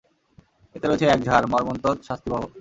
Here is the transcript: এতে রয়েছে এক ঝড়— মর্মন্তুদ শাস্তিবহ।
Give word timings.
এতে 0.75 0.85
রয়েছে 0.87 1.05
এক 1.07 1.19
ঝড়— 1.27 1.49
মর্মন্তুদ 1.53 1.97
শাস্তিবহ। 2.07 2.41